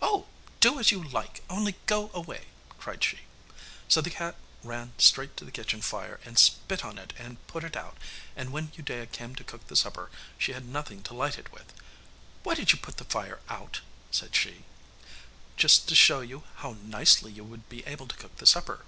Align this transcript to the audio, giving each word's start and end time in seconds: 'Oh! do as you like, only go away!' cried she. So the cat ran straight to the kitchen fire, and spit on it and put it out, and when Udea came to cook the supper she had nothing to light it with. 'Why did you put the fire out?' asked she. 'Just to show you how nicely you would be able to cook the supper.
'Oh! 0.00 0.28
do 0.60 0.78
as 0.78 0.92
you 0.92 1.02
like, 1.02 1.42
only 1.50 1.74
go 1.86 2.12
away!' 2.14 2.46
cried 2.78 3.02
she. 3.02 3.22
So 3.88 4.00
the 4.00 4.08
cat 4.08 4.36
ran 4.62 4.92
straight 4.98 5.36
to 5.36 5.44
the 5.44 5.50
kitchen 5.50 5.80
fire, 5.82 6.20
and 6.24 6.38
spit 6.38 6.84
on 6.84 6.96
it 6.96 7.12
and 7.18 7.44
put 7.48 7.64
it 7.64 7.74
out, 7.76 7.96
and 8.36 8.52
when 8.52 8.70
Udea 8.78 9.06
came 9.10 9.34
to 9.34 9.42
cook 9.42 9.66
the 9.66 9.74
supper 9.74 10.12
she 10.38 10.52
had 10.52 10.64
nothing 10.64 11.02
to 11.02 11.12
light 11.12 11.38
it 11.40 11.50
with. 11.50 11.72
'Why 12.44 12.54
did 12.54 12.70
you 12.70 12.78
put 12.78 12.98
the 12.98 13.04
fire 13.04 13.40
out?' 13.48 13.80
asked 14.12 14.36
she. 14.36 14.62
'Just 15.56 15.88
to 15.88 15.96
show 15.96 16.20
you 16.20 16.44
how 16.58 16.76
nicely 16.80 17.32
you 17.32 17.42
would 17.42 17.68
be 17.68 17.84
able 17.84 18.06
to 18.06 18.14
cook 18.16 18.36
the 18.36 18.46
supper. 18.46 18.84